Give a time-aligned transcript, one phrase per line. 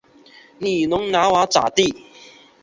[0.57, 1.93] 你能拿我咋地？